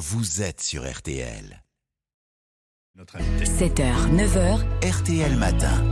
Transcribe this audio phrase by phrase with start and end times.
[0.00, 1.62] vous êtes sur RTL.
[2.98, 5.84] 7h, 9h, RTL Matin.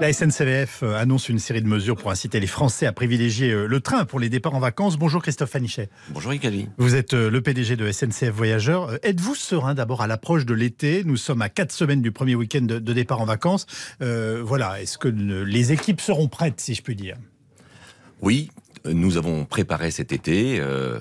[0.00, 3.66] La SNCF euh, annonce une série de mesures pour inciter les Français à privilégier euh,
[3.66, 4.96] le train pour les départs en vacances.
[4.96, 5.88] Bonjour Christophe Fanichet.
[6.08, 6.68] Bonjour Icali.
[6.78, 8.98] Vous êtes euh, le PDG de SNCF Voyageurs.
[9.04, 11.04] Êtes-vous serein d'abord à l'approche de l'été?
[11.04, 13.66] Nous sommes à quatre semaines du premier week-end de, de départ en vacances.
[14.02, 17.16] Euh, voilà, est-ce que les équipes seront prêtes, si je puis dire?
[18.20, 18.50] Oui,
[18.92, 20.98] nous avons préparé cet été euh,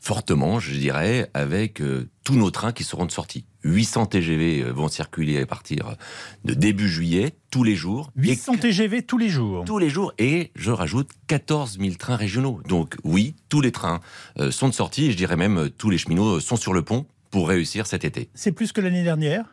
[0.00, 3.44] fortement, je dirais, avec euh, tous nos trains qui seront de sortie.
[3.64, 5.94] 800 TGV vont circuler à partir
[6.44, 8.10] de début juillet, tous les jours.
[8.16, 9.64] 800 Et- TGV tous les jours.
[9.64, 12.60] tous les jours et je rajoute 14 000 trains régionaux.
[12.66, 14.00] Donc oui, tous les trains
[14.40, 16.72] euh, sont de sortie et je dirais même euh, tous les cheminots euh, sont sur
[16.72, 18.28] le pont pour réussir cet été.
[18.34, 19.44] C'est plus que l'année dernière?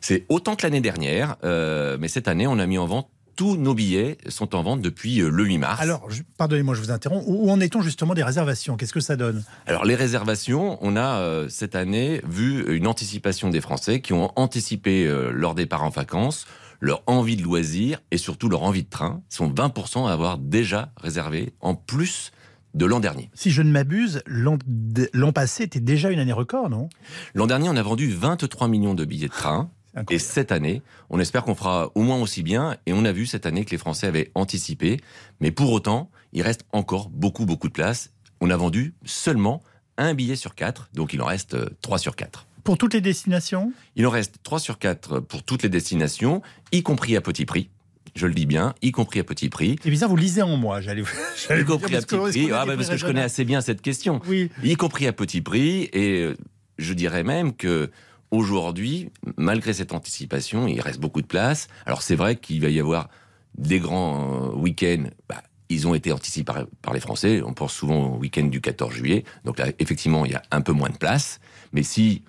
[0.00, 3.08] C'est autant que l'année dernière, euh, mais cette année on a mis en vente
[3.42, 5.80] tous nos billets sont en vente depuis euh, le 8 mars.
[5.80, 6.06] Alors,
[6.38, 7.24] pardonnez-moi, je vous interromps.
[7.26, 8.76] Où en est-on justement des réservations?
[8.76, 9.42] Qu'est-ce que ça donne?
[9.66, 14.30] Alors les réservations, on a euh, cette année vu une anticipation des Français qui ont
[14.36, 16.46] anticipé euh, leur départ en vacances,
[16.78, 19.22] leur envie de loisirs et surtout leur envie de train.
[19.32, 22.30] Ils sont 20% à avoir déjà réservé en plus
[22.74, 23.28] de l'an dernier.
[23.34, 26.88] Si je ne m'abuse, l'an passé était déjà une année record, non?
[27.34, 29.68] L'an dernier, on a vendu 23 millions de billets de train.
[30.10, 32.76] Et cette année, on espère qu'on fera au moins aussi bien.
[32.86, 35.00] Et on a vu cette année que les Français avaient anticipé.
[35.40, 38.10] Mais pour autant, il reste encore beaucoup, beaucoup de places.
[38.40, 39.62] On a vendu seulement
[39.98, 40.88] un billet sur quatre.
[40.94, 42.46] Donc il en reste euh, trois sur quatre.
[42.64, 43.72] Pour toutes les destinations?
[43.96, 47.70] Il en reste 3 sur 4 pour toutes les destinations, y compris à petit prix.
[48.14, 49.76] Je le dis bien, y compris à petit prix.
[49.82, 52.52] C'est bizarre, vous lisez en moi, j'allais Y compris à petit prix.
[52.52, 54.20] Ah, bah, parce que je connais assez bien cette question.
[54.28, 55.88] Oui, Y compris à petit prix.
[55.92, 56.36] Et euh,
[56.78, 57.90] je dirais même que
[58.32, 61.68] aujourd'hui, malgré cette anticipation, il reste beaucoup de place.
[61.86, 63.08] Alors c'est vrai qu'il va y avoir
[63.56, 65.04] des grands euh, week-ends.
[65.28, 67.42] Bah, ils ont été anticipés par, les Français.
[67.44, 69.24] On pense souvent au week-end du 14 juillet.
[69.44, 71.40] Donc là, effectivement, il y a un peu moins de place.
[71.72, 72.24] Mais si,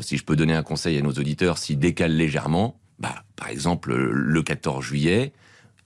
[0.00, 3.94] si je peux donner un conseil à nos auditeurs, s'ils décalent légèrement, bah, par exemple,
[3.94, 5.32] le 14 juillet,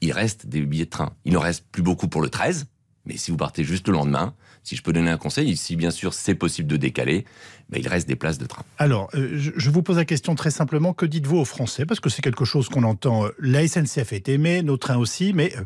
[0.01, 1.13] il reste des billets de train.
[1.27, 2.67] Il n'en reste plus beaucoup pour le 13.
[3.05, 5.91] Mais si vous partez juste le lendemain, si je peux donner un conseil, si bien
[5.91, 7.25] sûr c'est possible de décaler,
[7.69, 8.63] bah, il reste des places de train.
[8.79, 10.93] Alors, euh, je, vous pose la question très simplement.
[10.95, 11.85] Que dites-vous aux Français?
[11.85, 13.27] Parce que c'est quelque chose qu'on entend.
[13.27, 15.63] euh, La SNCF est aimée, nos trains aussi, mais euh,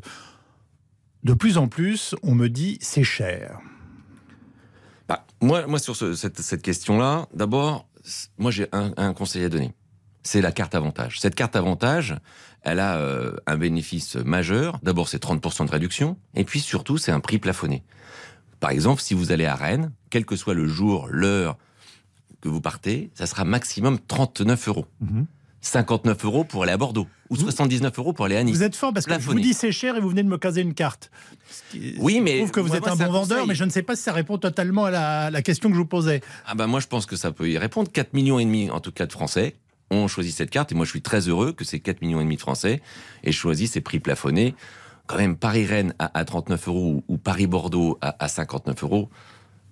[1.25, 3.59] de plus en plus, on me dit c'est cher.
[5.09, 7.89] Bah, moi, moi, sur ce- cette, cette question-là, d'abord,
[8.39, 9.73] moi, j'ai un, un conseil à donner.
[10.23, 11.21] C'est la carte avantage.
[11.21, 12.17] Cette carte avantage,
[12.67, 14.79] elle a euh, un bénéfice majeur.
[14.83, 16.17] D'abord, c'est 30% de réduction.
[16.35, 17.83] Et puis, surtout, c'est un prix plafonné.
[18.61, 21.57] Par exemple, si vous allez à Rennes, quel que soit le jour, l'heure
[22.41, 24.87] que vous partez, ça sera maximum 39 euros.
[25.01, 25.27] Mhm.
[25.63, 27.07] 59 euros pour aller à Bordeaux.
[27.31, 28.57] Ou Vous- 79 euros pour aller à Nice.
[28.57, 29.43] Vous êtes fort parce que je vous Plafonné.
[29.43, 31.11] dis c'est cher et vous venez de me caser une carte.
[31.71, 33.49] Qui- Oui, mais Je trouve que vous moi, êtes moi, un bon vendeur, conseil.
[33.49, 35.81] mais je ne sais pas si ça répond totalement à la, la question que je
[35.81, 36.21] vous posais.
[36.47, 37.91] Ah bah moi je pense que ça peut y répondre.
[37.91, 39.57] 4 millions et demi en tout cas de Français
[39.91, 42.25] ont choisi cette carte et moi je suis très heureux que ces 4 millions et
[42.25, 42.83] demi de Français
[43.25, 44.55] aient choisi ces prix plafonnés.
[45.07, 49.09] Quand même Paris-Rennes à, à 39 euros ou Paris-Bordeaux à, à 59 euros,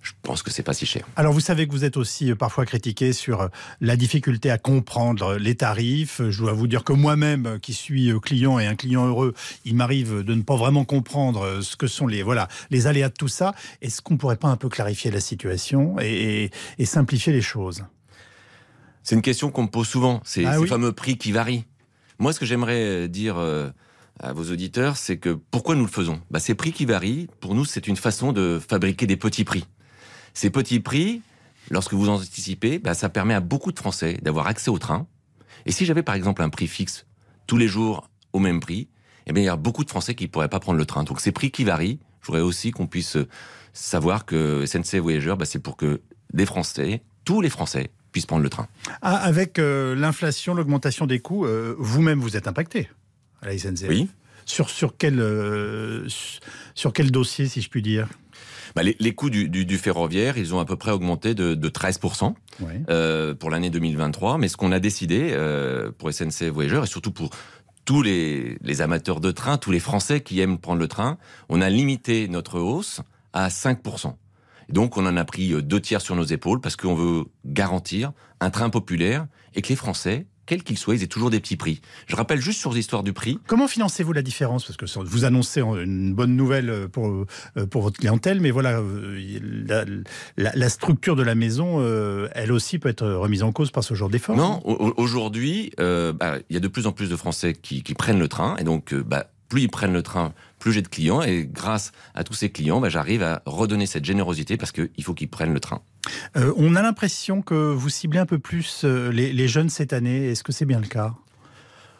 [0.05, 1.03] je pense que c'est pas si cher.
[1.15, 3.47] Alors vous savez que vous êtes aussi euh, parfois critiqué sur euh,
[3.81, 6.21] la difficulté à comprendre euh, les tarifs.
[6.29, 9.33] Je dois vous dire que moi-même, qui suis client et un client heureux,
[9.65, 13.15] il m'arrive de ne pas vraiment comprendre ce que sont les voilà les aléas de
[13.15, 13.55] tout ça.
[13.81, 16.51] Est-ce qu'on pourrait pas un peu clarifier la situation et
[16.83, 17.83] simplifier les choses?
[19.05, 20.67] C'est une question qu'on me pose souvent, c'est Ah ces oui.
[20.67, 21.63] fameux prix qui varient.
[22.17, 23.69] Moi ce que j'aimerais euh, dire euh,
[24.19, 26.19] à vos auditeurs, c'est que pourquoi nous le faisons?
[26.31, 29.65] Bah, Ces prix qui varient, pour nous c'est une façon de fabriquer des petits prix.
[30.33, 31.21] Ces petits prix,
[31.69, 35.05] lorsque vous anticipez, bah, ça permet à beaucoup de Français d'avoir accès au train.
[35.67, 37.05] Et si j'avais par exemple un prix fixe
[37.45, 38.89] tous les jours au même prix,
[39.27, 41.03] eh bien, il y a beaucoup de Français qui ne pourraient pas prendre le train.
[41.03, 43.27] Donc ces prix qui varient, je voudrais aussi qu'on puisse euh,
[43.71, 46.01] savoir que SNCF Voyageurs, bah, c'est pour que
[46.33, 48.69] des Français, tous les Français, puissent prendre le train.
[49.01, 52.89] Ah, Avec euh, l'inflation, l'augmentation des coûts, euh, vous-même vous êtes impacté
[53.41, 53.89] à la SNCF.
[53.89, 54.07] Oui.
[54.45, 56.07] Sur sur quel euh,
[56.75, 58.07] sur quel dossier, si je puis dire?
[58.73, 61.55] Bah, les, les coûts du, du- du ferroviaire, ils ont à peu près augmenté de,
[61.55, 62.81] de 13% Ouais.
[62.89, 64.37] euh, pour l'année 2023.
[64.37, 67.31] Mais ce qu'on a décidé euh, pour SNCF Voyageurs et surtout pour
[67.83, 71.17] tous les, les amateurs de train, tous les Français qui aiment prendre le train,
[71.49, 73.01] on a limité notre hausse
[73.33, 74.13] à 5%.
[74.69, 77.25] Et donc on en a pris euh, deux tiers sur nos épaules parce qu'on veut
[77.45, 81.39] garantir un train populaire et que les Français, quels qu'ils soient, ils aient toujours des
[81.39, 81.81] petits prix.
[82.05, 84.63] Je rappelle juste sur l'histoire du prix, Comment financez-vous la différence?
[84.65, 89.39] Parce que vous annoncez une bonne nouvelle pour, euh, pour votre clientèle, mais voilà, euh,
[89.67, 89.85] la,
[90.37, 93.83] la- la structure de la maison, euh, elle aussi peut être remise en cause par
[93.83, 94.35] ce genre d'effort.
[94.35, 97.53] Non, au- au- aujourd'hui, euh, bah, il y a de plus en plus de Français
[97.53, 100.33] qui, qui prennent le train, et donc, euh, bah, plus ils prennent le train,
[100.65, 104.03] plus j'ai de clients et grâce à tous ces clients, bah, j'arrive à redonner cette
[104.03, 105.83] générosité parce qu'il faut qu'ils prennent le train.
[106.37, 110.31] Euh, on a l'impression que vous ciblez un peu plus euh, les, jeunes cette année.
[110.31, 111.13] Est-ce que c'est bien le cas?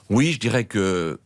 [0.10, 1.20] Oui, je dirais que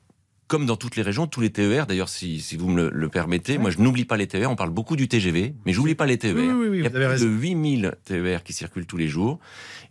[0.50, 3.70] comme dans toutes les régions, tous les TER, d'ailleurs, si, vous me le, permettez, moi
[3.70, 6.36] je n'oublie pas les TER, on parle beaucoup du TGV, mais j'oublie pas les TER.
[6.36, 9.40] Il y a plus de 8000 TER qui circulent tous les jours,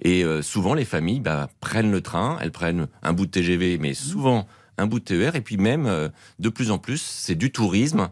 [0.03, 3.79] et euh, souvent les familles bah, prennent le train, elles prennent un bout de TGV,
[3.79, 4.47] mais souvent
[4.79, 6.09] un bout de TER, et puis même, euh,
[6.39, 8.09] de plus en plus, c'est du tourisme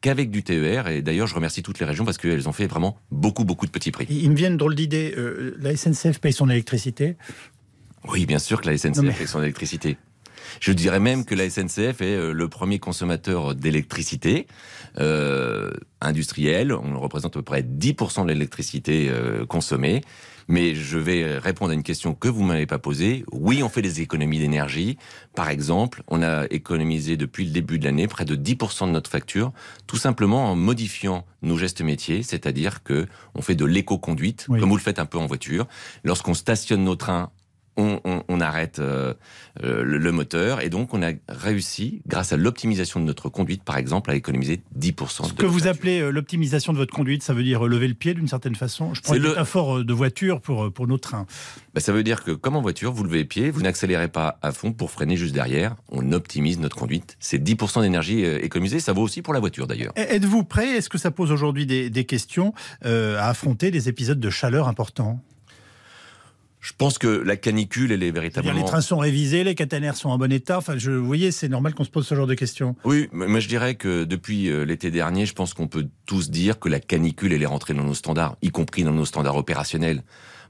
[0.00, 0.88] qu'avec du TER.
[0.88, 3.70] Et d'ailleurs, je remercie toutes les régions parce qu'elles ont fait vraiment beaucoup, beaucoup de
[3.70, 4.06] petits prix.
[4.08, 5.14] Il me vient une drôle d'idée.
[5.16, 7.16] Euh, la SNCF paye son électricité
[8.08, 9.96] Oui, bien sûr que la SNCF paye son électricité.
[10.58, 14.46] Je dirais même que la SNCF est euh, le premier consommateur d'électricité
[14.98, 15.70] euh,
[16.00, 16.72] industrielle.
[16.72, 19.10] On représente à peu près 10% de l'électricité
[19.48, 20.02] consommée.
[20.50, 23.24] Mais je vais répondre à une question que vous m'avez pas posée.
[23.30, 24.98] Oui, on fait des économies d'énergie.
[25.36, 29.08] Par exemple, on a économisé depuis le début de l'année près de 10% de notre
[29.08, 29.52] facture,
[29.86, 33.06] tout simplement en modifiant nos gestes métiers, c'est-à-dire que
[33.36, 35.68] on fait de l'éco-conduite, comme vous le faites un peu en voiture.
[36.02, 37.30] Lorsqu'on stationne nos trains
[37.76, 39.14] on, arrête euh,
[39.62, 43.76] euh, le, moteur et donc on a réussi, grâce à l'optimisation de notre conduite, par
[43.76, 45.28] exemple, à économiser 10%.
[45.28, 48.14] Ce que vous appelez euh, l'optimisation de votre conduite, ça veut dire lever le pied
[48.14, 49.28] d'une certaine façon Je prends une le...
[49.30, 51.26] métaphore de voiture pour, pour nos trains.
[51.74, 54.38] Bah, ça veut dire que, comme en voiture, vous levez le pied, vous n'accélérez pas
[54.42, 57.16] à fond pour freiner juste derrière, on optimise notre conduite.
[57.20, 59.92] C'est 10% d'énergie économisée, ça vaut aussi pour la voiture d'ailleurs.
[59.96, 60.76] Êtes-vous prêt?
[60.76, 65.22] Est-ce que ça pose aujourd'hui des, questions à affronter des épisodes de chaleur importants?
[66.60, 68.58] Je pense que la canicule, elle est véritablement.
[68.58, 70.58] Les trains sont révisés, les caténaires sont en bon état.
[70.58, 72.76] Enfin, je, vous voyez, c'est normal qu'on se pose ce genre de questions.
[72.84, 76.58] Oui, mais je dirais que depuis euh, l'été dernier, je pense qu'on peut tous dire
[76.58, 80.02] que la canicule, elle est rentrée dans nos standards, y compris dans nos standards opérationnels.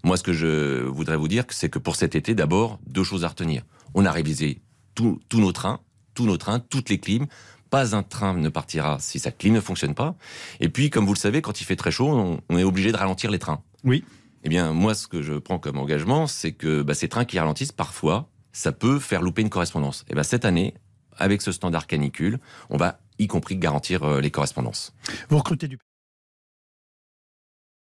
[0.03, 3.25] Moi, ce que je voudrais vous dire, c'est que pour cet été, d'abord, deux choses
[3.25, 3.63] à retenir.
[3.95, 4.63] On a révisé
[4.95, 5.81] tous nos trains,
[6.15, 7.27] tous nos trains, toutes les clims.
[7.71, 10.17] Pas un train ne partira si sa clim ne fonctionne pas.
[10.59, 12.91] Et puis, comme vous le savez, quand il fait très chaud, on, on est obligé
[12.91, 13.63] de ralentir les trains.
[13.85, 14.03] Oui.
[14.45, 17.39] Eh bien, moi, ce que je prends comme engagement, c'est que bah, ces trains qui
[17.39, 20.03] ralentissent, parfois, ça peut faire louper une correspondance.
[20.03, 20.75] Et eh bien, cette année,
[21.17, 22.39] avec ce standard canicule,
[22.71, 24.95] on va y compris garantir euh, les correspondances.
[25.29, 25.79] Vous recrutez du